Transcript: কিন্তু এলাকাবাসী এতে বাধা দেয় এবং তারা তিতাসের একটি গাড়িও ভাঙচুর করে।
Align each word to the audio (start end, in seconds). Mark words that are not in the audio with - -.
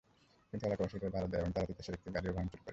কিন্তু 0.49 0.63
এলাকাবাসী 0.67 0.95
এতে 0.99 1.07
বাধা 1.15 1.27
দেয় 1.31 1.39
এবং 1.41 1.51
তারা 1.55 1.67
তিতাসের 1.69 1.95
একটি 1.97 2.09
গাড়িও 2.15 2.37
ভাঙচুর 2.37 2.59
করে। 2.61 2.69